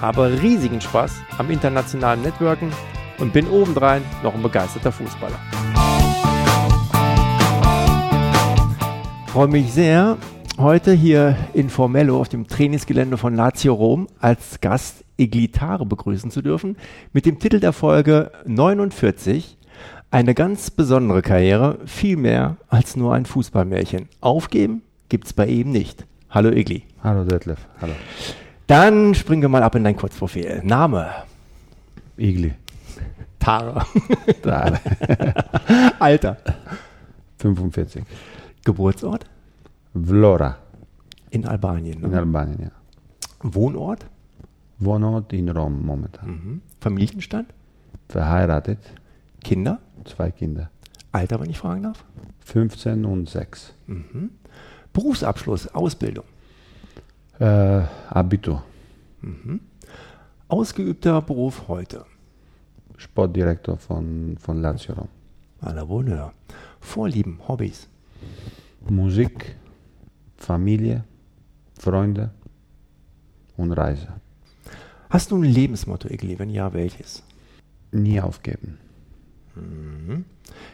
[0.00, 2.70] habe riesigen Spaß am internationalen Networken
[3.18, 5.38] und bin obendrein noch ein begeisterter Fußballer.
[9.26, 10.16] Ich freue mich sehr,
[10.58, 16.42] heute hier in Formello auf dem Trainingsgelände von Lazio Rom als Gast Eglitare begrüßen zu
[16.42, 16.76] dürfen
[17.12, 19.58] mit dem Titel der Folge 49
[20.10, 24.08] eine ganz besondere Karriere, viel mehr als nur ein Fußballmärchen.
[24.20, 26.06] Aufgeben gibt's bei ihm nicht.
[26.30, 26.84] Hallo Egli.
[27.02, 27.94] Hallo Detlef, hallo.
[28.66, 30.60] Dann springen wir mal ab in dein Kurzprofil.
[30.64, 31.10] Name?
[32.16, 32.54] Igli.
[33.38, 33.84] Tare.
[35.98, 36.36] Alter?
[37.38, 38.02] 45.
[38.64, 39.26] Geburtsort?
[39.92, 40.56] Vlora.
[41.30, 42.00] In Albanien.
[42.00, 42.06] Ne?
[42.06, 42.70] In Albanien, ja.
[43.42, 44.06] Wohnort?
[44.78, 46.28] Wohnort in Rom momentan.
[46.28, 46.60] Mhm.
[46.80, 47.52] Familienstand?
[48.08, 48.78] Verheiratet.
[49.42, 49.80] Kinder?
[50.04, 50.70] Zwei Kinder.
[51.12, 52.04] Alter, wenn ich fragen darf?
[52.46, 53.74] 15 und 6.
[53.86, 54.30] Mhm.
[54.92, 56.24] Berufsabschluss, Ausbildung?
[57.38, 58.62] Äh, Abitur.
[59.20, 59.60] Mhm.
[60.48, 62.04] Ausgeübter Beruf heute?
[62.96, 65.08] Sportdirektor von, von Lazio Rom.
[65.60, 66.32] À la Bonheur.
[66.80, 67.88] Vorlieben, Hobbys?
[68.88, 69.56] Musik,
[70.36, 71.04] Familie,
[71.78, 72.30] Freunde
[73.56, 74.08] und Reise.
[75.10, 76.38] Hast du ein Lebensmotto, Egli?
[76.38, 77.24] Wenn ja, welches?
[77.90, 78.78] Nie aufgeben.
[79.56, 80.24] Mhm.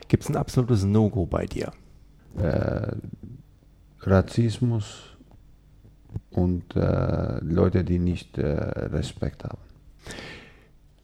[0.09, 1.73] Gibt es ein absolutes No-Go bei dir?
[2.37, 2.93] Äh,
[4.01, 5.17] Rassismus
[6.31, 9.59] und äh, Leute, die nicht äh, Respekt haben.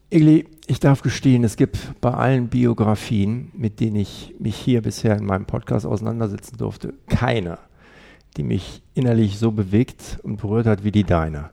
[0.09, 5.17] Egli, ich darf gestehen, es gibt bei allen Biografien, mit denen ich mich hier bisher
[5.17, 7.57] in meinem Podcast auseinandersetzen durfte, keine,
[8.37, 11.49] die mich innerlich so bewegt und berührt hat wie die deine.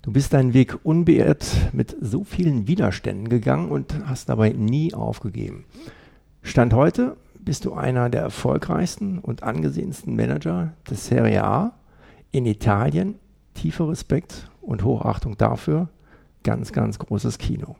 [0.00, 5.64] Du bist deinen Weg unbeirrt mit so vielen Widerständen gegangen und hast dabei nie aufgegeben.
[6.42, 11.74] Stand heute bist du einer der erfolgreichsten und angesehensten Manager des Serie A
[12.36, 13.16] in Italien.
[13.54, 15.88] Tiefer Respekt und Hochachtung dafür.
[16.42, 17.76] Ganz, ganz großes Kino.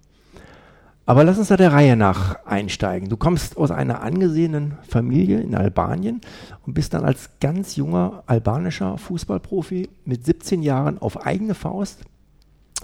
[1.05, 3.09] Aber lass uns da der Reihe nach einsteigen.
[3.09, 6.21] Du kommst aus einer angesehenen Familie in Albanien
[6.67, 12.01] und bist dann als ganz junger albanischer Fußballprofi mit 17 Jahren auf eigene Faust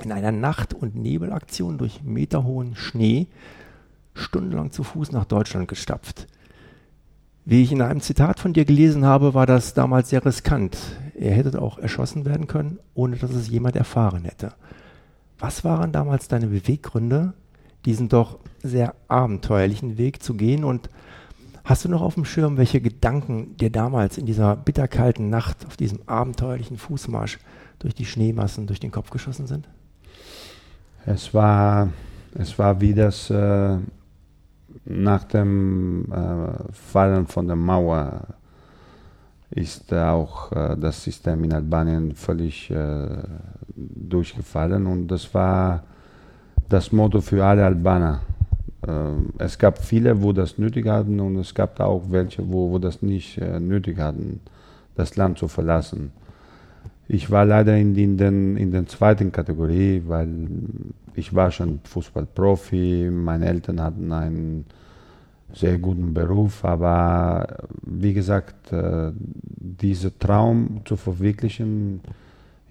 [0.04, 3.26] in einer Nacht- und Nebelaktion durch meterhohen Schnee
[4.14, 6.28] stundenlang zu Fuß nach Deutschland gestapft.
[7.44, 10.78] Wie ich in einem Zitat von dir gelesen habe, war das damals sehr riskant.
[11.14, 14.54] Er hätte auch erschossen werden können, ohne dass es jemand erfahren hätte.
[15.38, 17.34] Was waren damals deine Beweggründe,
[17.84, 20.64] diesen doch sehr abenteuerlichen Weg zu gehen?
[20.64, 20.88] Und
[21.64, 25.76] hast du noch auf dem Schirm, welche Gedanken dir damals in dieser bitterkalten Nacht auf
[25.76, 27.38] diesem abenteuerlichen Fußmarsch
[27.78, 29.68] durch die Schneemassen durch den Kopf geschossen sind?
[31.04, 31.90] Es war,
[32.34, 33.78] es war wie das äh,
[34.84, 38.28] nach dem äh, Fallen von der Mauer
[39.52, 43.06] ist auch äh, das System in Albanien völlig äh,
[43.76, 45.82] durchgefallen und das war
[46.68, 48.20] das Motto für alle Albaner.
[48.86, 48.90] Äh,
[49.38, 53.02] es gab viele, wo das nötig hatten und es gab auch welche, wo, wo das
[53.02, 54.40] nicht äh, nötig hatten,
[54.94, 56.12] das Land zu verlassen.
[57.08, 60.28] Ich war leider in, in, den, in der zweiten Kategorie, weil
[61.14, 64.64] ich war schon Fußballprofi, meine Eltern hatten einen
[65.54, 67.46] sehr guten Beruf, aber
[67.82, 72.00] wie gesagt, äh, dieser Traum zu verwirklichen,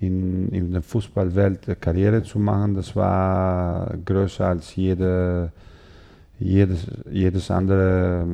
[0.02, 5.52] in, in der Fußballwelt Karriere zu machen, das war größer als jede,
[6.40, 8.26] jedes, jedes andere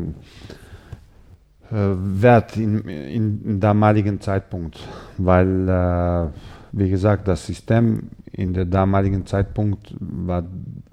[1.70, 4.80] äh, Wert in, in damaligen Zeitpunkt,
[5.18, 6.28] weil, äh,
[6.72, 10.46] wie gesagt, das System in der damaligen Zeitpunkt war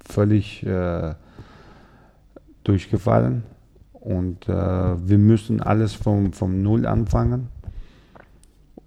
[0.04, 1.14] völlig äh,
[2.64, 3.44] durchgefallen
[4.05, 7.49] und äh, wir müssen alles vom, vom Null anfangen.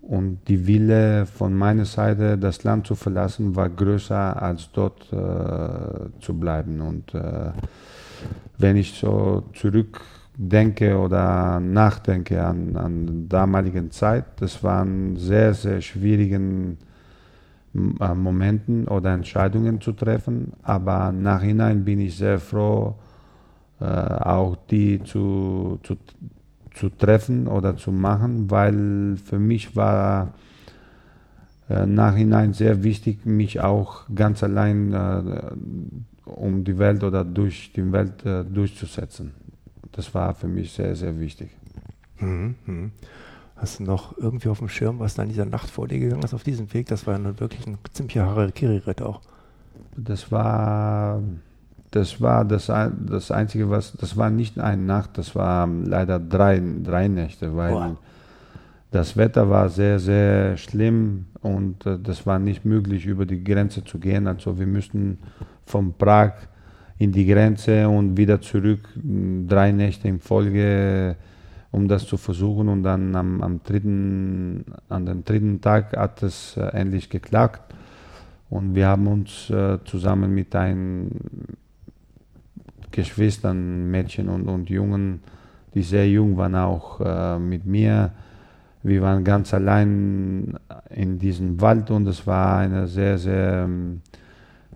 [0.01, 6.21] Und die Wille von meiner Seite, das Land zu verlassen, war größer als dort äh,
[6.21, 6.79] zu bleiben.
[6.81, 7.51] Und äh,
[8.59, 16.77] wenn ich so zurückdenke oder nachdenke an, an damaligen Zeit, das waren sehr, sehr schwierigen
[17.75, 20.53] äh, Momenten oder Entscheidungen zu treffen.
[20.61, 22.95] Aber nachhinein bin ich sehr froh,
[23.79, 25.97] auch die zu, zu,
[26.73, 30.33] zu treffen oder zu machen, weil für mich war
[31.69, 35.51] äh, nachhinein sehr wichtig, mich auch ganz allein äh,
[36.25, 39.33] um die Welt oder durch die Welt äh, durchzusetzen.
[39.91, 41.49] Das war für mich sehr, sehr wichtig.
[42.19, 42.91] Mhm, mhm.
[43.57, 46.23] Hast du noch irgendwie auf dem Schirm, was da in dieser Nacht vor dir gegangen
[46.23, 46.87] ist auf diesem Weg?
[46.87, 49.21] Das war ja nun wirklich ein ziemlicher Harakiri-Ritt auch.
[49.95, 51.21] Das war
[51.91, 56.61] das war das, das Einzige, was, das war nicht eine Nacht, das war leider drei,
[56.83, 57.97] drei Nächte, weil Boah.
[58.91, 63.83] das Wetter war sehr, sehr schlimm und äh, das war nicht möglich, über die Grenze
[63.83, 64.27] zu gehen.
[64.27, 65.19] Also wir müssten
[65.65, 66.33] von Prag
[66.97, 71.15] in die Grenze und wieder zurück, drei Nächte in Folge,
[71.71, 72.69] um das zu versuchen.
[72.69, 77.73] Und dann am, am dritten, an dem dritten Tag hat es äh, endlich geklappt.
[78.49, 81.09] Und wir haben uns äh, zusammen mit einem
[82.91, 85.21] Geschwistern, Mädchen und, und Jungen,
[85.73, 88.11] die sehr jung waren, auch äh, mit mir.
[88.83, 90.57] Wir waren ganz allein
[90.89, 94.01] in diesem Wald und es war eine sehr, sehr, ähm,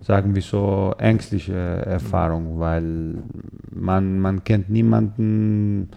[0.00, 3.14] sagen wir so, ängstliche Erfahrung, weil
[3.70, 5.88] man, man kennt niemanden,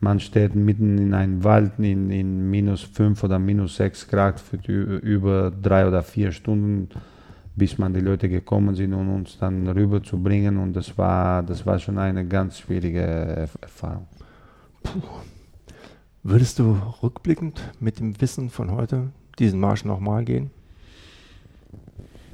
[0.00, 4.58] man steht mitten in einem Wald in, in minus 5 oder minus 6 Grad für
[4.58, 6.88] die, über drei oder vier Stunden
[7.58, 10.56] bis man die Leute gekommen sind, um uns dann rüberzubringen.
[10.56, 14.06] Und das war, das war schon eine ganz schwierige Erfahrung.
[14.82, 15.02] Puh.
[16.22, 19.08] Würdest du rückblickend mit dem Wissen von heute
[19.38, 20.50] diesen Marsch nochmal gehen?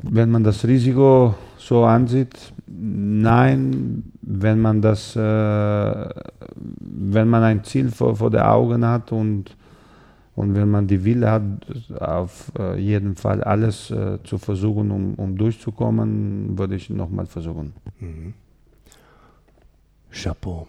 [0.02, 4.10] Wenn man das Risiko so ansieht, nein.
[4.20, 5.20] Wenn man das, äh,
[6.80, 9.56] wenn man ein Ziel vor, vor der Augen hat und
[10.36, 11.42] und wenn man die Wille hat,
[12.00, 17.72] auf äh, jeden Fall alles äh, zu versuchen, um, um durchzukommen, würde ich nochmal versuchen.
[18.00, 18.34] Mhm.
[20.10, 20.66] Chapeau.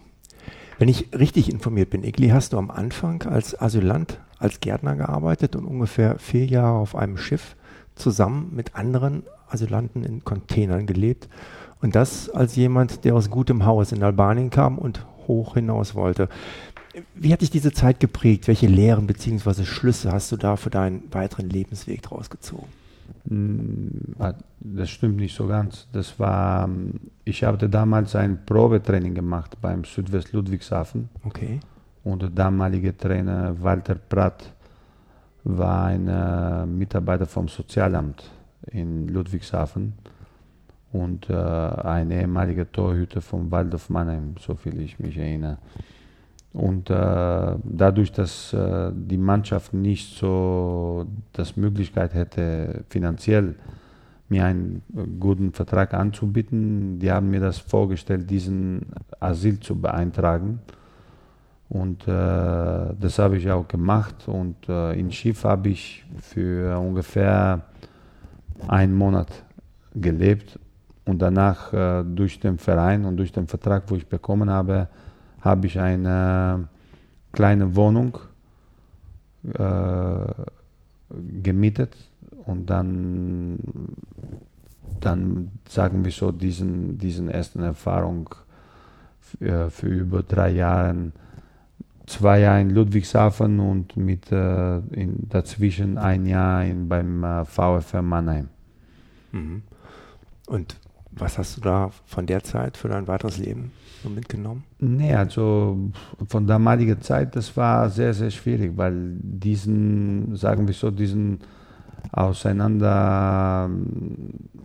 [0.78, 5.56] Wenn ich richtig informiert bin, Igli, hast du am Anfang als Asylant, als Gärtner gearbeitet
[5.56, 7.56] und ungefähr vier Jahre auf einem Schiff
[7.94, 11.28] zusammen mit anderen Asylanten in Containern gelebt.
[11.80, 16.28] Und das als jemand, der aus gutem Haus in Albanien kam und hoch hinaus wollte.
[17.14, 18.48] Wie hat dich diese Zeit geprägt?
[18.48, 19.64] Welche Lehren bzw.
[19.64, 22.68] Schlüsse hast du da für deinen weiteren Lebensweg draus gezogen?
[23.28, 25.86] Hm, ah, das stimmt nicht so ganz.
[25.92, 26.68] Das war,
[27.24, 31.08] ich hatte damals ein Probetraining gemacht beim Südwest Ludwigshafen.
[31.24, 31.60] Okay.
[32.04, 34.52] Und der damalige Trainer Walter Pratt
[35.44, 38.30] war ein äh, Mitarbeiter vom Sozialamt
[38.70, 39.94] in Ludwigshafen
[40.92, 45.58] und äh, ein ehemaliger Torhüter vom Waldorf Mannheim, so viel ich mich erinnere.
[46.56, 51.04] Und äh, dadurch, dass äh, die Mannschaft nicht so
[51.34, 53.56] das Möglichkeit hätte, finanziell
[54.30, 54.80] mir einen
[55.20, 58.86] guten Vertrag anzubieten, die haben mir das vorgestellt, diesen
[59.20, 60.60] Asyl zu beeintragen.
[61.68, 64.26] Und äh, das habe ich auch gemacht.
[64.26, 67.66] Und äh, in Schiff habe ich für ungefähr
[68.66, 69.44] einen Monat
[69.94, 70.58] gelebt.
[71.04, 74.88] Und danach äh, durch den Verein und durch den Vertrag, wo ich bekommen habe,
[75.46, 76.68] habe ich eine
[77.32, 78.18] kleine Wohnung
[79.54, 80.32] äh,
[81.42, 81.96] gemietet
[82.44, 83.58] und dann,
[85.00, 88.34] dann sagen wir so, diesen, diesen ersten Erfahrung
[89.20, 91.12] für, für über drei Jahre,
[92.06, 98.02] zwei Jahre in Ludwigshafen und mit äh, in, dazwischen ein Jahr in, beim äh, VfR
[98.02, 98.48] Mannheim.
[99.32, 99.62] Mhm.
[100.46, 100.76] Und
[101.18, 103.72] was hast du da von der Zeit für dein weiteres Leben
[104.02, 104.64] so mitgenommen?
[104.78, 105.76] Nee, also
[106.28, 111.38] von damaliger Zeit, das war sehr, sehr schwierig, weil diesen, sagen wir so, diesen
[112.12, 113.68] Auseinander,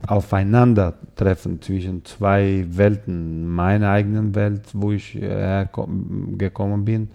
[0.08, 7.10] Aufeinandertreffen zwischen zwei Welten, meine eigene Welt, wo ich hergekommen bin,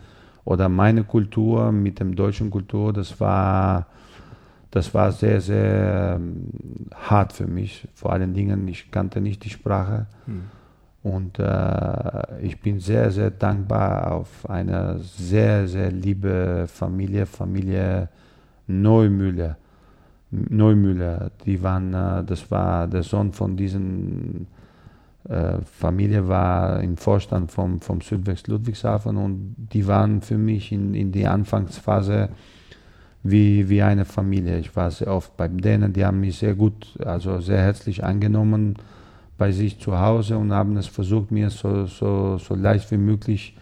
[0.45, 3.87] oder meine Kultur mit dem deutschen Kultur, das war
[4.71, 6.49] das war sehr, sehr ähm,
[6.95, 7.89] hart für mich.
[7.95, 10.07] Vor allen Dingen, ich kannte nicht die Sprache.
[10.27, 10.45] Hm.
[11.03, 18.09] Und äh, ich bin sehr, sehr dankbar auf eine sehr, sehr liebe Familie, Familie
[18.67, 19.57] Neumüller.
[20.31, 24.49] Neumüller, die waren, äh, das war der Sohn von diesen
[25.29, 30.95] äh, Familie war im Vorstand vom, vom Südwest Ludwigshafen und die waren für mich in,
[30.95, 32.29] in die Anfangsphase
[33.31, 34.59] wie, wie eine Familie.
[34.59, 38.77] Ich war sehr oft bei denen, die haben mich sehr gut, also sehr herzlich angenommen
[39.39, 43.57] bei sich zu Hause und haben es versucht, mir so, so, so leicht wie möglich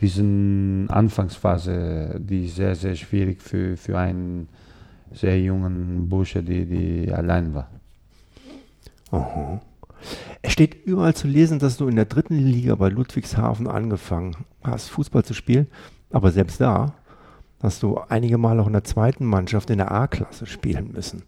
[0.00, 4.48] diesen Anfangsphase, die sehr, sehr schwierig für, für einen
[5.12, 7.68] sehr jungen Bursche, die, die allein war.
[9.12, 9.60] Aha.
[10.40, 14.88] Es steht überall zu lesen, dass du in der dritten Liga bei Ludwigshafen angefangen hast,
[14.88, 15.68] Fußball zu spielen.
[16.10, 16.94] Aber selbst da
[17.62, 21.22] hast du einige Male auch in der zweiten Mannschaft in der A-Klasse spielen müssen.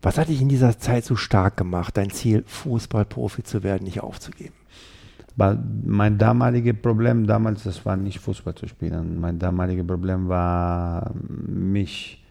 [0.00, 4.02] Was hat dich in dieser Zeit so stark gemacht, dein Ziel, Fußballprofi zu werden, nicht
[4.02, 4.54] aufzugeben?
[5.36, 9.20] Weil mein damaliges Problem damals, das war nicht Fußball zu spielen.
[9.20, 12.22] Mein damaliges Problem war, mich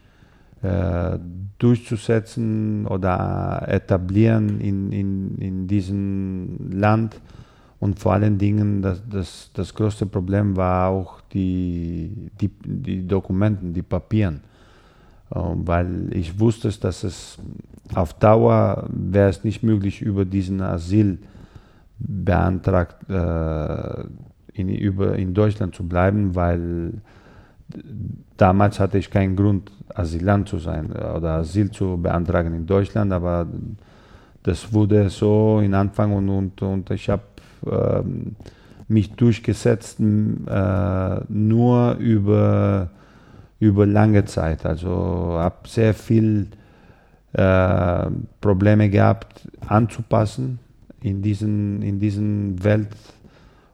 [0.61, 1.17] äh,
[1.57, 7.19] durchzusetzen oder etablieren in, in, in diesem Land.
[7.81, 13.73] Und vor allen Dingen, das, das, das größte Problem war auch die, die, die Dokumenten,
[13.73, 14.41] die Papieren.
[15.33, 17.39] Ähm, weil ich wusste, dass es
[17.95, 21.17] auf Dauer wäre es nicht möglich, über diesen Asyl
[21.97, 24.03] beantragt, äh,
[24.53, 27.01] in, über, in Deutschland zu bleiben, weil
[28.37, 33.47] damals hatte ich keinen Grund, Asylant zu sein oder Asyl zu beantragen in Deutschland, aber
[34.43, 37.23] das wurde so in Anfang und, und, und ich habe
[37.65, 38.01] äh,
[38.87, 42.89] mich durchgesetzt äh, nur über,
[43.59, 44.65] über lange Zeit.
[44.65, 44.89] Also
[45.37, 46.47] habe sehr viel
[47.33, 48.07] äh,
[48.41, 50.59] Probleme gehabt anzupassen
[51.01, 52.89] in diesen, in diesen Welt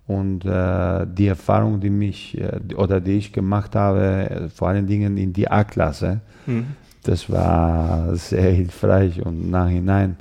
[0.08, 5.17] und äh, die Erfahrung, die mich äh, oder die ich gemacht habe, vor allen Dingen
[5.17, 6.67] in die A-Klasse, mhm.
[7.03, 10.15] das war sehr hilfreich und nachhinein,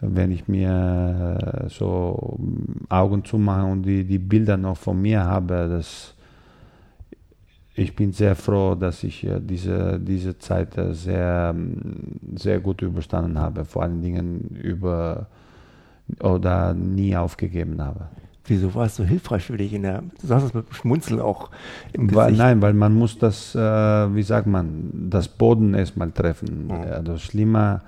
[0.00, 2.38] wenn ich mir so
[2.88, 6.14] Augen zumache und die, die Bilder noch von mir habe, das
[7.74, 11.54] ich bin sehr froh, dass ich diese, diese Zeit sehr,
[12.34, 15.28] sehr gut überstanden habe, vor allen Dingen über
[16.18, 18.08] oder nie aufgegeben habe.
[18.44, 21.50] Wieso war es so hilfreich für dich in der, du sagst es mit Schmunzeln auch
[21.92, 22.16] im Gesicht?
[22.16, 26.66] Weil, nein, weil man muss das, äh, wie sagt man, das Boden erstmal treffen.
[26.66, 26.72] Mhm.
[26.72, 27.82] Also schlimmer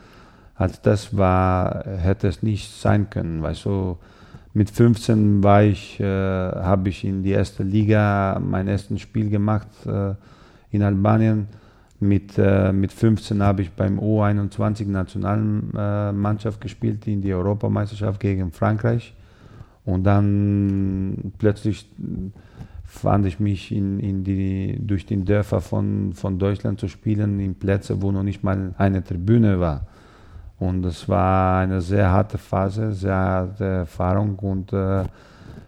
[0.55, 3.43] als das war, hätte es nicht sein können.
[3.43, 3.99] Weißt du,
[4.55, 9.69] mit 15 war ich, äh, habe ich in die erste Liga mein erstes Spiel gemacht
[9.87, 10.15] äh,
[10.71, 11.49] in Albanien
[12.03, 19.15] mit, äh, mit 15 habe ich beim U21 Nationalmannschaft gespielt in die Europameisterschaft gegen Frankreich.
[19.85, 21.89] Und dann plötzlich
[22.85, 27.55] fand ich mich in, in die, durch die Dörfer von, von Deutschland zu spielen, in
[27.55, 29.87] Plätze, wo noch nicht mal eine Tribüne war.
[30.63, 35.03] Und es war eine sehr harte Phase, sehr harte Erfahrung und äh,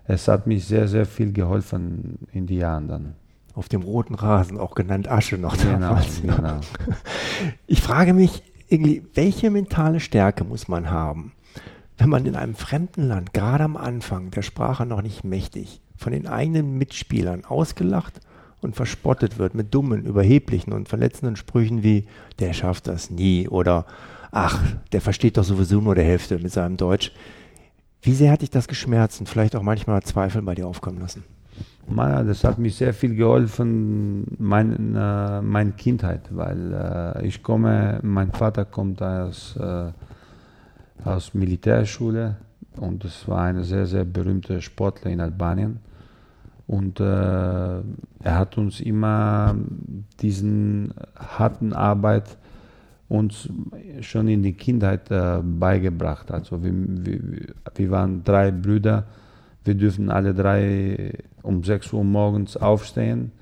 [0.07, 3.15] es hat mich sehr, sehr viel geholfen in die Jahren dann
[3.55, 6.23] auf dem roten Rasen, auch genannt Asche noch genau, damals.
[6.23, 6.61] Genau.
[7.67, 8.45] Ich frage mich,
[9.15, 11.33] welche mentale Stärke muss man haben,
[11.99, 16.13] wenn man in einem fremden Land, gerade am Anfang der Sprache noch nicht mächtig, von
[16.13, 18.21] den eigenen Mitspielern ausgelacht
[18.61, 22.07] und verspottet wird mit dummen, überheblichen und verletzenden Sprüchen wie,
[22.39, 23.87] der schafft das nie oder
[24.35, 24.61] ach,
[24.93, 27.13] der versteht doch sowieso nur der Hälfte mit seinem Deutsch.
[28.03, 31.25] Wie sehr hat dich das geschmerzt und vielleicht auch manchmal Zweifel bei dir aufkommen lassen?
[31.87, 38.33] das hat mir sehr viel geholfen, mein, äh, meine Kindheit, weil äh, ich komme, mein
[38.33, 39.93] Vater kommt aus, äh,
[41.05, 42.37] aus Militärschule
[42.79, 45.81] und es war ein sehr, sehr berühmter Sportler in Albanien.
[46.67, 47.83] Und äh, er
[48.25, 49.55] hat uns immer
[50.21, 52.39] diesen harten Arbeit
[53.09, 53.49] uns
[54.01, 56.31] schon in die Kindheit äh, beigebracht.
[56.31, 57.21] Also wir, wir,
[57.75, 59.05] wir waren drei Brüder,
[59.65, 63.33] wir dürfen alle drei um 6 Uhr morgens aufstehen,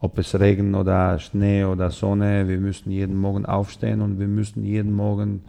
[0.00, 4.64] ob es Regen oder Schnee oder Sonne, wir müssen jeden Morgen aufstehen und wir müssen
[4.64, 5.42] jeden Morgen,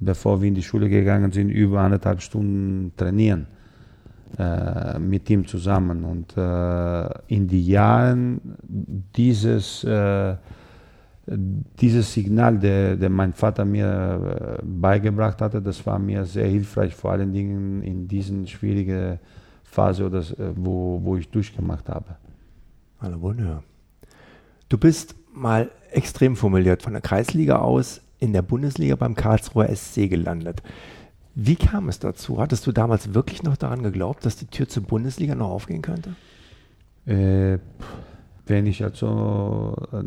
[0.00, 3.46] bevor wir in die Schule gegangen sind, über anderthalb Stunden trainieren
[4.38, 6.04] äh, mit ihm zusammen.
[6.04, 8.40] Und äh, in die Jahren
[9.16, 10.36] dieses, äh,
[11.32, 16.94] dieses Signal, der, der mein Vater mir äh, beigebracht hatte, das war mir sehr hilfreich,
[16.94, 19.20] vor allen Dingen in diesen schwierigen
[19.62, 22.16] Phase, oder, äh, wo, wo ich durchgemacht habe.
[22.98, 23.62] Alle Wunderbar.
[24.68, 30.08] Du bist mal extrem formuliert von der Kreisliga aus in der Bundesliga beim Karlsruher SC
[30.08, 30.62] gelandet.
[31.34, 32.40] Wie kam es dazu?
[32.40, 36.14] Hattest du damals wirklich noch daran geglaubt, dass die Tür zur Bundesliga noch aufgehen könnte?
[37.06, 37.58] Äh,
[38.50, 40.02] wenn ich also äh,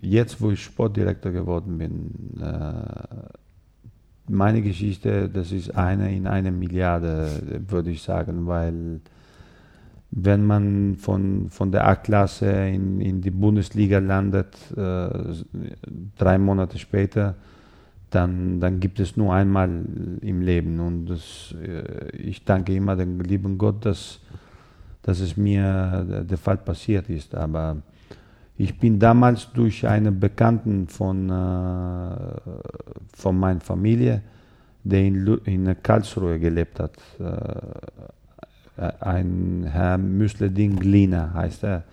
[0.00, 2.72] jetzt, wo ich Sportdirektor geworden bin, äh,
[4.28, 9.00] meine Geschichte, das ist eine in einer Milliarde, würde ich sagen, weil
[10.10, 15.08] wenn man von, von der A-Klasse in, in die Bundesliga landet, äh,
[16.16, 17.34] drei Monate später,
[18.10, 19.68] dann, dann gibt es nur einmal
[20.22, 20.80] im Leben.
[20.80, 21.54] Und das,
[22.12, 24.20] ich danke immer dem lieben Gott, dass,
[25.06, 27.34] dass es mir der, der Fall passiert ist.
[27.34, 27.76] Aber
[28.58, 32.16] ich bin damals durch einen Bekannten von, äh,
[33.14, 34.20] von meiner Familie,
[34.84, 41.84] der in, in Karlsruhe gelebt hat, äh, ein Herr Müsleding Glina heißt er.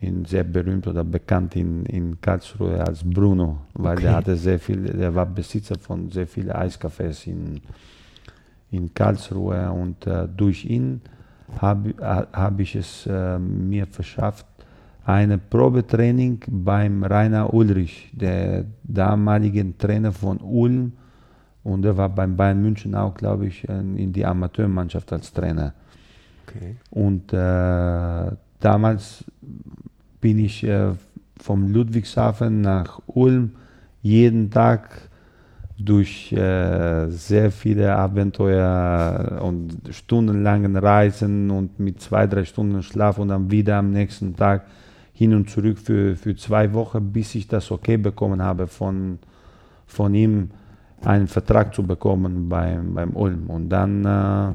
[0.00, 4.02] in sehr berühmt oder bekannt in, in Karlsruhe als Bruno, weil Okay.
[4.02, 7.60] der hatte sehr viel, der war Besitzer von sehr vielen Eiscafés in,
[8.70, 11.00] in Karlsruhe und äh, durch ihn
[11.60, 14.46] habe hab ich es äh, mir verschafft,
[15.04, 20.92] eine Probetraining beim Rainer Ulrich, der damaligen Trainer von Ulm
[21.64, 25.74] und er war beim Bayern München auch, glaube ich, in die Amateurmannschaft als Trainer.
[26.46, 26.76] Okay.
[26.90, 29.24] Und äh, damals
[30.20, 30.92] bin ich äh,
[31.38, 33.52] vom Ludwigshafen nach Ulm
[34.02, 35.07] jeden Tag
[35.78, 43.28] durch äh, sehr viele Abenteuer und stundenlangen Reisen und mit zwei, drei Stunden Schlaf und
[43.28, 44.66] dann wieder am nächsten Tag
[45.12, 49.18] hin und zurück für, für zwei Wochen, bis ich das okay bekommen habe von,
[49.86, 50.50] von ihm,
[51.04, 53.48] einen Vertrag zu bekommen beim, beim Ulm.
[53.48, 54.54] Und dann äh,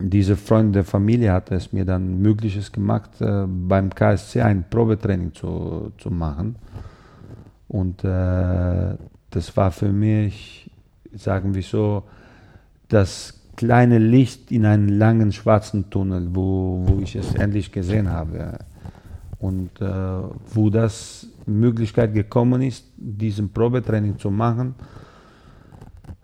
[0.00, 5.32] diese Freund der Familie hat es mir dann Mögliches gemacht, äh, beim KSC ein Probetraining
[5.32, 6.56] zu, zu machen.
[7.68, 8.96] Und äh,
[9.36, 10.70] das war für mich,
[11.14, 12.04] sagen wir so,
[12.88, 18.58] das kleine Licht in einem langen schwarzen Tunnel, wo, wo ich es endlich gesehen habe.
[19.38, 19.86] Und äh,
[20.54, 24.74] wo das Möglichkeit gekommen ist, diesen Probetraining zu machen,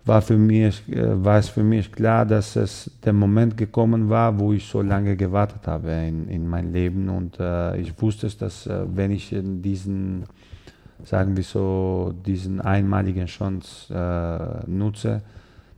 [0.07, 4.40] war, für mich, äh, war es für mich klar, dass es der Moment gekommen war,
[4.40, 7.11] wo ich so lange gewartet habe in, in mein Leben.
[7.11, 10.25] Und äh, ich wusste, dass äh, wenn ich in diesen,
[11.04, 15.23] sagen wir so, diesen einmaligen Chance äh, nutze,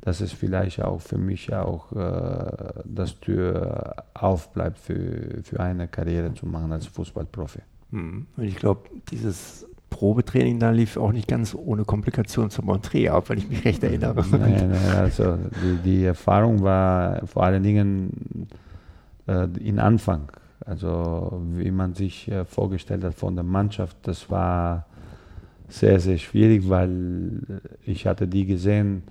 [0.01, 6.35] dass es vielleicht auch für mich auch äh, das Tür aufbleibt für, für eine Karriere
[6.35, 7.61] zu machen als Fußballprofi.
[7.91, 8.27] Hm.
[8.37, 13.29] Und ich glaube, dieses Probetraining da lief auch nicht ganz ohne Komplikation zum Montré ab,
[13.29, 14.25] wenn ich mich recht erinnere.
[14.31, 18.49] Nein, nein, also die, die Erfahrung war vor allen Dingen
[19.27, 20.33] äh, in Anfang.
[20.67, 24.87] Also wie man sich äh, vorgestellt hat von der Mannschaft, das war
[25.69, 27.41] sehr, sehr schwierig, weil
[27.85, 29.03] ich hatte die gesehen,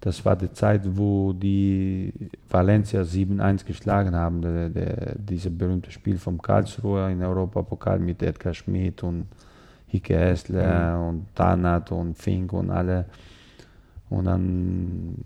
[0.00, 2.12] das war die Zeit, wo die
[2.48, 8.54] Valencia 7-1 geschlagen haben, der, der, dieses berühmte Spiel vom Karlsruhe in Europapokal mit Edgar
[8.54, 9.26] Schmidt und
[9.88, 13.06] Hike Hessler und Tanat und Fink und alle.
[14.08, 15.16] Und dann,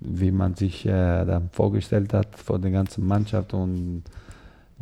[0.00, 4.02] wie man sich äh, dann vorgestellt hat vor der ganzen Mannschaft und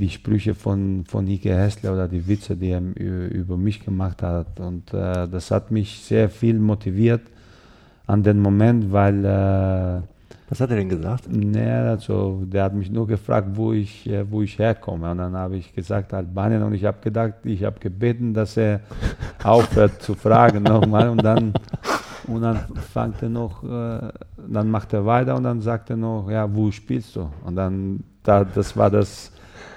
[0.01, 4.59] die Sprüche von, von Hike Hessler oder die Witze, die er über mich gemacht hat.
[4.59, 7.23] Und äh, das hat mich sehr viel motiviert
[8.07, 10.01] an den Moment, weil äh,
[10.49, 11.31] Was hat er denn gesagt?
[11.31, 15.11] Ne, also der hat mich nur gefragt, wo ich, äh, wo ich herkomme.
[15.11, 18.81] Und dann habe ich gesagt Albanien und ich habe gedacht, ich habe gebeten, dass er
[19.45, 21.09] aufhört zu fragen nochmal.
[21.11, 21.53] Und dann,
[22.27, 22.59] und dann
[22.93, 24.09] fängt er noch, äh,
[24.49, 27.31] dann macht er weiter und dann sagt er noch, ja, wo spielst du?
[27.45, 29.31] Und dann, da, das war das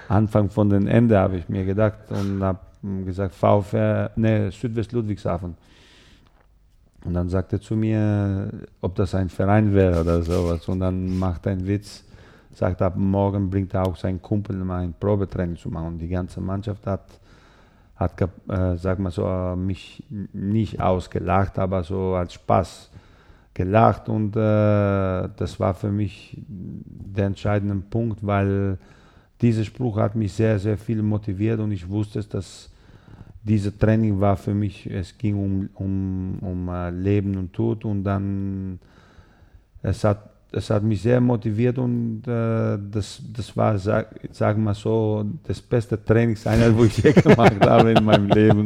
[0.08, 2.60] Anfang von dem Ende, habe ich mir gedacht und habe
[3.04, 5.56] gesagt, VfR, ne, Südwest Ludwigshafen.
[7.04, 10.66] Und dann sagt er zu mir, ob das ein Verein wäre oder sowas.
[10.68, 12.04] Und dann macht er einen Witz,
[12.52, 15.88] sagt, ab morgen bringt er auch seinen Kumpel, um ein Probetraining zu machen.
[15.88, 17.04] Und die ganze Mannschaft hat,
[17.96, 22.90] hat äh, sag mal so, mich nicht ausgelacht, aber so als Spaß
[23.52, 24.08] gelacht.
[24.08, 28.78] Und äh, das war für mich der entscheidende Punkt, weil
[29.44, 32.70] dieser Spruch hat mich sehr, sehr viel motiviert und ich wusste, dass
[33.42, 38.04] dieses Training war für mich, es ging um, um, um äh, Leben und Tod und
[38.04, 38.78] dann,
[39.82, 44.74] es hat, es hat mich sehr motiviert und äh, das, das war, sag, wir mal
[44.74, 48.64] so, das beste Trainingseinheit, wo ich je gemacht habe in meinem Leben,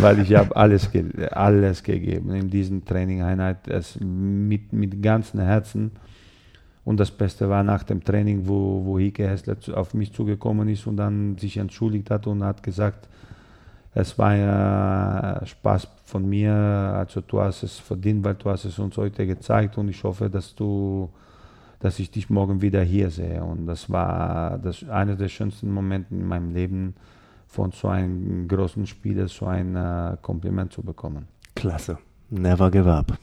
[0.00, 5.92] weil ich habe alles, ge alles gegeben in diesen Trainingeinheit, es mit, mit ganzem Herzen.
[6.84, 10.86] Und das Beste war nach dem Training, wo, wo Hike Hessler auf mich zugekommen ist
[10.86, 13.08] und dann sich entschuldigt hat und hat gesagt,
[13.92, 18.78] es war ja Spaß von mir, also du hast es verdient, weil du hast es
[18.78, 21.10] uns heute gezeigt und ich hoffe, dass du,
[21.80, 23.42] dass ich dich morgen wieder hier sehe.
[23.42, 26.94] Und das war das einer der schönsten Momente in meinem Leben,
[27.50, 31.26] von so einem großen Spieler so ein äh, Kompliment zu bekommen.
[31.56, 31.98] Klasse.
[32.30, 33.18] Never give up.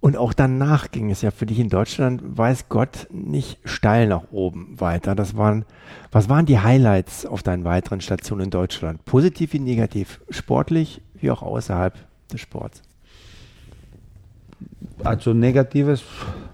[0.00, 4.30] Und auch danach ging es ja für dich in Deutschland, weiß Gott, nicht steil nach
[4.30, 5.16] oben weiter.
[5.16, 5.64] Das waren,
[6.12, 9.04] was waren die Highlights auf deinen weiteren Stationen in Deutschland?
[9.04, 10.20] Positiv wie negativ?
[10.30, 11.94] Sportlich wie auch außerhalb
[12.32, 12.82] des Sports?
[15.02, 16.04] Also Negatives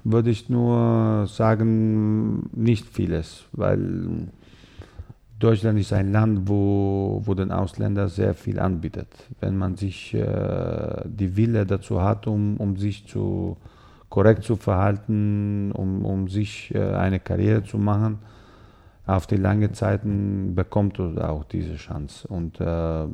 [0.05, 4.29] würde ich nur sagen, nicht vieles, weil
[5.39, 9.09] Deutschland ist ein Land, wo, wo den Ausländer sehr viel anbietet.
[9.41, 13.57] Wenn man sich äh, die Wille dazu hat, um, um sich zu,
[14.09, 18.21] korrekt zu verhalten, um, um sich äh, eine Karriere zu machen,
[19.07, 22.27] auf die lange Zeiten bekommt du auch diese Chance.
[22.29, 23.07] Und äh,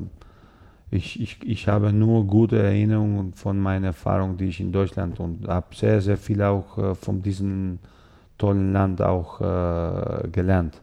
[0.91, 5.49] ich, ich, ich habe nur gute Erinnerungen von meiner Erfahrung, die ich in Deutschland und
[5.49, 7.79] habe sehr, sehr viel auch äh, von diesem
[8.39, 10.81] tollen Land auch äh, gelernt.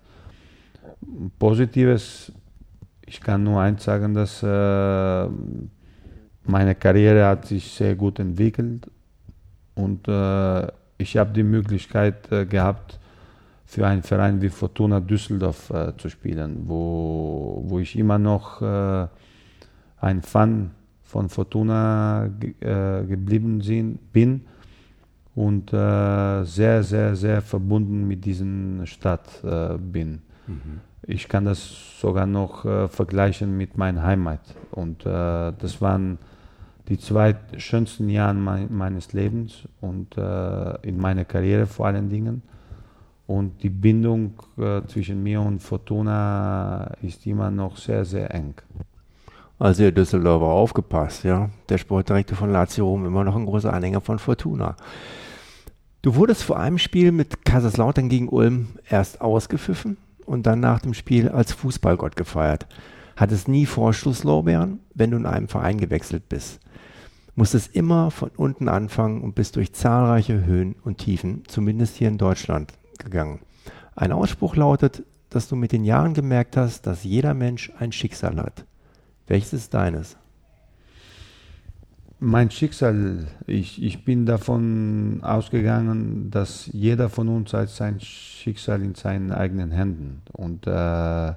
[1.40, 2.32] Positives,
[3.06, 5.28] ich kann nur eins sagen, dass äh,
[6.44, 8.90] meine Karriere hat sich sehr gut entwickelt
[9.76, 13.00] und äh, ich habe die Möglichkeit äh, gehabt,
[13.66, 20.72] für einen Verein wie Fortuna Düsseldorf zu spielen, wo, wo ich immer noch ein Fan
[21.04, 22.54] von Fortuna ge
[23.10, 24.46] geblieben bin
[25.36, 26.46] und sehr,
[26.82, 29.44] sehr, sehr verbunden mit dieser Stadt
[29.92, 30.22] bin.
[30.48, 30.82] Mhm.
[31.04, 34.42] Ich kann das sogar noch äh, vergleichen mit meiner Heimat.
[34.72, 36.18] Und das waren
[36.88, 42.44] die zwei schönsten Jahre mein, meines Lebens und in meiner Karriere vor allen Dingen.
[43.28, 48.56] Und die Bindung äh, zwischen mir und Fortuna ist immer noch sehr, sehr eng.
[49.60, 51.50] Also ihr Düsseldorfer aufgepasst, ja.
[51.68, 54.78] Der Sportdirektor von Lazio Rom immer noch ein großer Anhänger von Fortuna.
[56.02, 59.98] Du wurdest vor einem Spiel mit Kaiserslautern gegen Ulm erst ausgepfiffen
[60.28, 62.68] und dann nach dem Spiel als Fußballgott gefeiert.
[63.16, 66.60] Hattest nie Vorschusslorbeeren, wenn du in einem Verein gewechselt bist.
[67.36, 72.18] Musstest immer von unten anfangen und bist durch zahlreiche Höhen und Tiefen, zumindest hier in
[72.18, 73.40] Deutschland, gegangen.
[73.96, 78.38] Ein Ausspruch lautet, dass du mit den Jahren gemerkt hast, dass jeder Mensch ein Schicksal
[78.38, 78.66] hat.
[79.28, 80.18] Welches ist deines?
[82.20, 88.96] Mein Schicksal, ich, ich bin davon ausgegangen, dass jeder von uns hat sein Schicksal in
[88.96, 90.24] seinen eigenen Händen.
[90.34, 91.34] Und äh,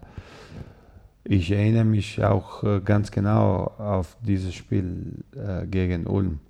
[1.24, 6.40] ich erinnere mich auch äh, ganz genau auf dieses Spiel äh, gegen Ulm.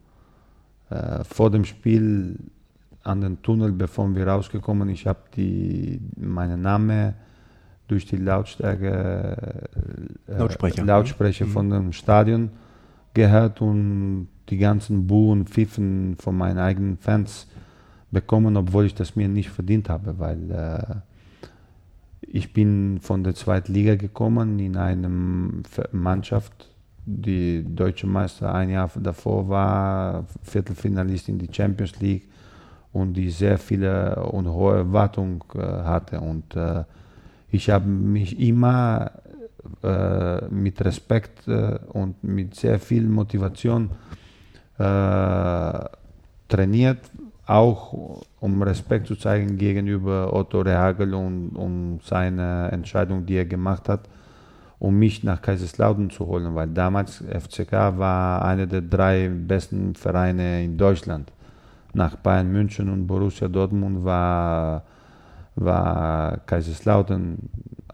[0.91, 2.37] Äh, vor dem Spiel
[3.03, 4.91] an den Tunnel, bevor wir rausgekommen.
[4.91, 5.19] Ich habe
[6.17, 7.15] meinen Namen
[7.89, 9.69] durch die Lautstärke
[10.29, 11.51] äh, Lautsprecher, Lautsprecher mhm.
[11.51, 12.51] von dem Stadion
[13.15, 17.47] gehört und die ganzen Buhen, Pfiffen von meinen eigenen Fans
[18.11, 20.97] bekommen, obwohl ich das mir nicht verdient habe, weil äh,
[22.21, 25.09] ich bin von der zweiten Liga gekommen in eine
[25.93, 26.69] Mannschaft,
[27.07, 32.29] die deutsche Meister ein Jahr davor war, Viertelfinalist in die Champions League
[32.93, 36.21] und die sehr viele und hohe Erwartungen äh, hatte.
[36.21, 36.85] Und äh,
[37.51, 39.11] ich habe mich immer
[40.51, 43.91] mit Respekt äh, und mit sehr viel Motivation
[44.79, 45.85] äh,
[46.49, 46.99] trainiert,
[47.47, 53.89] auch um Respekt zu zeigen gegenüber Otto Rehagel und um seine Entscheidung, die er gemacht
[53.89, 54.09] hat,
[54.79, 60.65] um mich nach Kaiserslautern zu holen, weil damals FCK war einer der drei besten Vereine
[60.65, 61.33] in Deutschland.
[61.93, 64.85] Nach Bayern München und Borussia Dortmund war,
[65.57, 67.39] war Kaiserslautern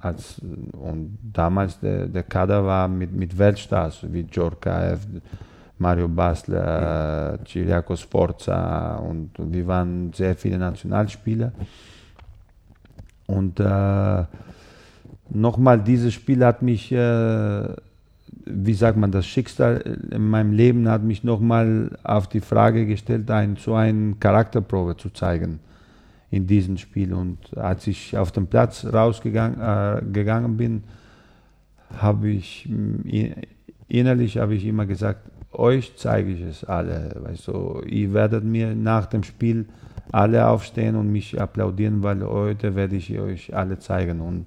[0.07, 0.40] als,
[0.73, 5.01] und damals der, der Kader war mit, mit Weltstars wie Djorkaev,
[5.79, 11.53] Mario Basler, Ciriaco Sforza und wir waren sehr viele Nationalspieler.
[13.27, 14.25] Und äh,
[15.31, 17.69] nochmal, dieses Spiel hat mich äh,
[18.47, 23.31] wie sagt man, das Schicksal in meinem Leben hat mich nochmal auf die Frage gestellt,
[23.31, 25.61] ein, so eine Charakterprobe zu zeigen
[26.31, 27.12] in diesem Spiel.
[27.12, 29.61] Und als ich auf den Platz rausgegangen
[30.15, 30.85] äh, bin,
[32.01, 32.69] habe ich
[33.89, 37.37] innerlich habe ich immer gesagt, euch zeige ich es alle.
[37.45, 39.67] Du, ihr werdet mir nach dem Spiel
[40.12, 44.21] alle aufstehen und mich applaudieren, weil heute werde ich euch alle zeigen.
[44.21, 44.47] Und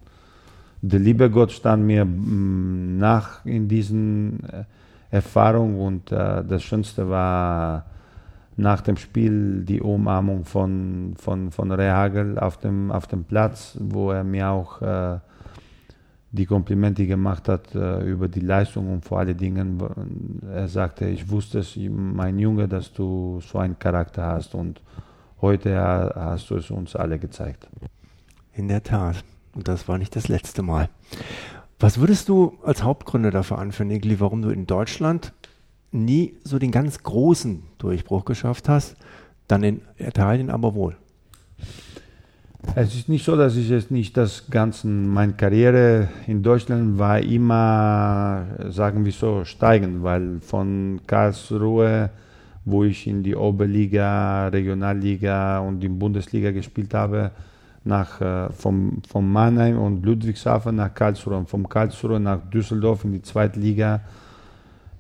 [0.82, 4.64] der liebe Gott stand mir mm, nach in diesen äh,
[5.12, 7.86] Erfahrungen und äh, das Schönste war
[8.60, 14.12] nach dem Spiel die Umarmung von, von, von Rehagel auf dem, auf dem Platz, wo
[14.12, 15.20] er mir auch äh,
[16.32, 19.82] die Komplimente gemacht hat äh, über die Leistung und vor allen Dingen,
[20.52, 24.82] er sagte, ich wusste es, mein Junge, dass du so einen Charakter hast und
[25.42, 25.80] heute
[26.16, 27.68] hast du es uns alle gezeigt.
[28.54, 29.24] In der Tat.
[29.56, 30.90] Und das war nicht das letzte Mal.
[31.80, 35.34] Was würdest du als Hauptgründe dafür anführen, Igli, warum du in Deutschland
[35.92, 38.96] nie so den ganz großen Durchbruch geschafft hast,
[39.48, 40.96] dann in Italien aber wohl?
[42.76, 47.20] Es ist nicht so, dass ich es nicht das Ganze, meine Karriere in Deutschland war
[47.20, 52.10] immer, sagen wir so, steigend, weil von Karlsruhe,
[52.66, 57.32] wo ich in die Oberliga, Regionalliga und in Bundesliga gespielt habe,
[57.86, 63.22] nach, äh, vom, Mannheim und Ludwigshafen nach Karlsruhe und vom Karlsruhe nach Düsseldorf in die
[63.22, 64.02] zweite Liga.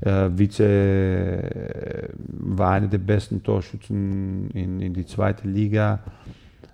[0.02, 6.00] Äh, Vize war einer der besten Torschützen in, in die zweite Liga.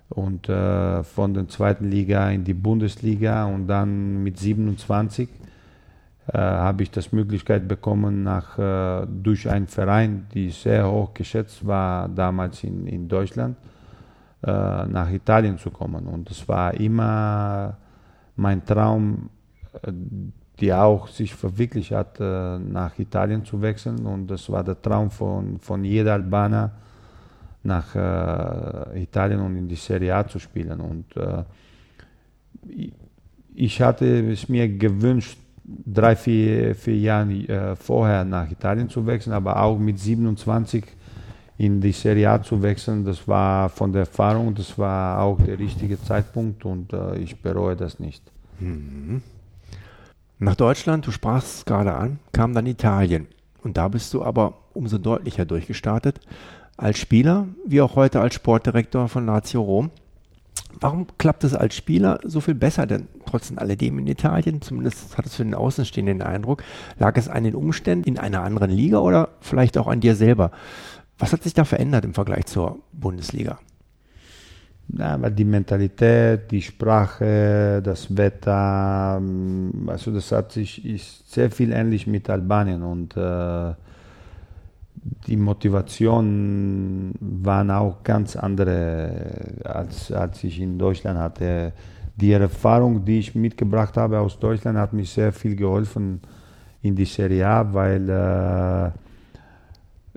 [0.08, 5.28] und äh, von der zweiten Liga in die Bundesliga und dann mit 27
[6.28, 11.66] äh, habe ich das Möglichkeit bekommen, nach, äh, durch einen Verein, die sehr hoch geschätzt
[11.66, 13.56] war damals in, in Deutschland,
[14.42, 16.06] nach Italien zu kommen.
[16.06, 17.76] Und es war immer
[18.36, 19.30] mein Traum,
[20.60, 24.06] der auch sich verwirklicht hat, äh, nach Italien zu wechseln.
[24.06, 26.72] Und das war der Traum von, von jeder Albaner,
[27.62, 30.80] nach äh, Italien und in die Serie A zu spielen.
[30.80, 31.42] Und äh,
[33.54, 39.60] ich hatte es mir gewünscht, drei, vier, vier Jahre vorher nach Italien zu wechseln, aber
[39.60, 40.84] auch mit 27
[41.58, 45.58] in die Serie A zu wechseln, das war von der Erfahrung, das war auch der
[45.58, 48.22] richtige Zeitpunkt und ich bereue das nicht.
[48.60, 49.22] Mhm.
[50.38, 53.26] Nach Deutschland, du sprachst es gerade an, kam dann Italien.
[53.62, 56.20] Und da bist du aber umso deutlicher durchgestartet
[56.76, 59.90] als Spieler wie auch heute als Sportdirektor von Lazio Rom.
[60.78, 64.60] Warum klappt es als Spieler so viel besser denn trotz alledem in Italien?
[64.60, 66.62] Zumindest hat es für den Außenstehenden den Eindruck.
[66.98, 70.50] Lag es an den Umständen in einer anderen Liga oder vielleicht auch an dir selber?
[71.18, 73.58] Was hat sich da verändert im Vergleich zur Bundesliga?
[74.88, 79.20] Ja, aber die Mentalität, die Sprache, das Wetter,
[79.86, 83.74] also das hat sich ist sehr viel ähnlich mit Albanien und äh,
[85.26, 89.10] die Motivation waren auch ganz andere,
[89.64, 91.72] als, als ich in Deutschland hatte.
[92.16, 96.20] Die Erfahrung, die ich mitgebracht habe aus Deutschland, hat mir sehr viel geholfen
[96.82, 98.90] in die Serie A, weil äh,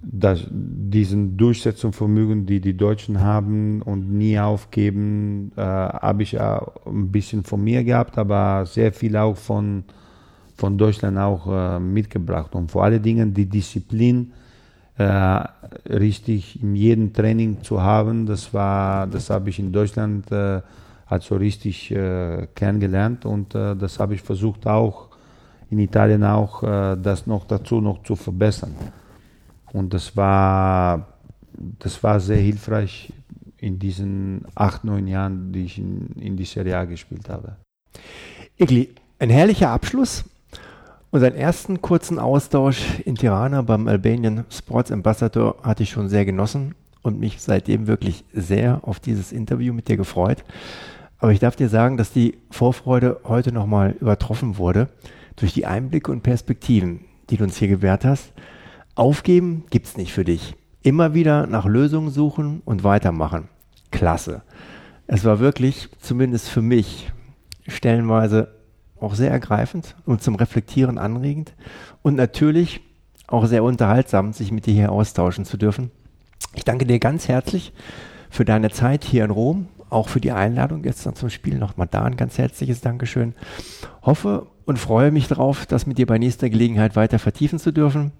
[0.01, 7.11] das, diesen Durchsetzungsvermögen, die die Deutschen haben und nie aufgeben, äh, habe ich auch ein
[7.11, 9.83] bisschen von mir gehabt, aber sehr viel auch von,
[10.55, 12.55] von Deutschland auch äh, mitgebracht.
[12.55, 14.31] Und vor allen Dingen die Disziplin,
[14.99, 15.43] äh,
[15.89, 18.25] richtig in jedem Training zu haben.
[18.25, 20.61] Das das habe ich in Deutschland äh,
[21.07, 25.07] also richtig äh, kennengelernt und äh, das habe ich versucht auch
[25.71, 28.75] in Italien auch äh, das noch dazu noch zu verbessern.
[29.73, 31.07] Und das war,
[31.79, 33.13] das war sehr hilfreich
[33.57, 37.57] in diesen acht, neun Jahren, die ich in, in die Serie A gespielt habe.
[38.57, 40.25] Igli, ein herrlicher Abschluss.
[41.11, 46.75] Unseren ersten kurzen Austausch in Tirana beim Albanian Sports Ambassador hatte ich schon sehr genossen
[47.01, 50.43] und mich seitdem wirklich sehr auf dieses Interview mit dir gefreut.
[51.17, 54.89] Aber ich darf dir sagen, dass die Vorfreude heute nochmal übertroffen wurde
[55.35, 58.31] durch die Einblicke und Perspektiven, die du uns hier gewährt hast.
[58.99, 60.57] Aufgeben gibt's nicht für dich.
[60.81, 63.47] Immer wieder nach Lösungen suchen und weitermachen.
[63.91, 64.41] Klasse.
[65.07, 67.09] Es war wirklich, zumindest für mich,
[67.65, 68.49] stellenweise
[68.99, 71.53] auch sehr ergreifend und zum Reflektieren anregend
[72.01, 72.81] und natürlich
[73.25, 75.91] auch sehr unterhaltsam, sich mit dir hier austauschen zu dürfen.
[76.53, 77.71] Ich danke dir ganz herzlich
[78.29, 81.57] für deine Zeit hier in Rom, auch für die Einladung gestern zum Spiel.
[81.57, 83.33] Nochmal da ein ganz herzliches Dankeschön.
[84.01, 88.11] Hoffe und freue mich darauf, das mit dir bei nächster Gelegenheit weiter vertiefen zu dürfen.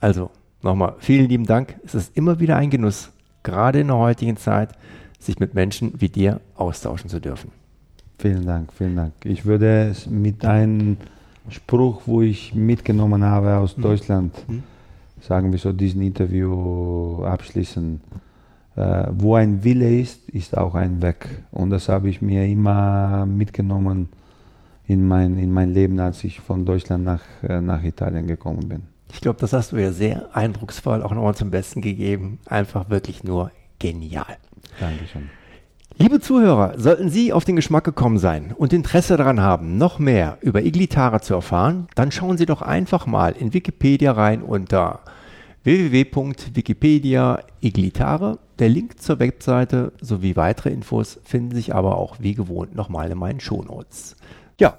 [0.00, 0.30] Also
[0.62, 1.76] nochmal vielen lieben Dank.
[1.84, 3.10] Es ist immer wieder ein Genuss,
[3.42, 4.70] gerade in der heutigen Zeit,
[5.18, 7.50] sich mit Menschen wie dir austauschen zu dürfen.
[8.18, 9.12] Vielen Dank, vielen Dank.
[9.24, 10.96] Ich würde es mit einem
[11.48, 13.82] Spruch, wo ich mitgenommen habe aus mhm.
[13.82, 14.62] Deutschland, mhm.
[15.20, 18.00] sagen wir so, diesen Interview abschließen.
[18.76, 21.26] Äh, wo ein Wille ist, ist auch ein Weg.
[21.50, 24.08] Und das habe ich mir immer mitgenommen
[24.86, 28.82] in mein, in mein Leben, als ich von Deutschland nach, äh, nach Italien gekommen bin.
[29.12, 32.38] Ich glaube, das hast du ja sehr eindrucksvoll auch nochmal zum Besten gegeben.
[32.46, 34.36] Einfach wirklich nur genial.
[34.80, 35.30] Dankeschön.
[36.00, 40.38] Liebe Zuhörer, sollten Sie auf den Geschmack gekommen sein und Interesse daran haben, noch mehr
[40.42, 45.00] über Iglitare zu erfahren, dann schauen Sie doch einfach mal in Wikipedia rein unter
[45.64, 48.38] www.wikipedia Iglitare.
[48.60, 53.18] Der Link zur Webseite sowie weitere Infos finden sich aber auch wie gewohnt nochmal in
[53.18, 54.14] meinen Shownotes.
[54.60, 54.78] Ja,